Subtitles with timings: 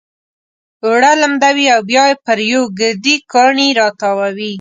[0.85, 4.49] اوړه لمدوي او بيا يې پر يو ګردي کاڼي را تاووي.